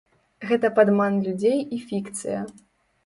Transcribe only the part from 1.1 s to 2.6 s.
людзей і фікцыя.